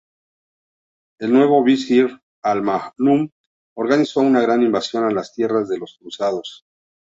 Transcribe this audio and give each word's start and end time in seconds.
El 1.19 1.31
nuevo 1.31 1.63
visir, 1.63 2.09
Al-Ma'mum, 2.41 3.29
organizó 3.77 4.21
una 4.21 4.41
gran 4.41 4.63
invasión 4.63 5.03
a 5.03 5.11
las 5.11 5.31
tierras 5.31 5.69
de 5.69 5.77
los 5.77 5.99
cruzados. 5.99 6.65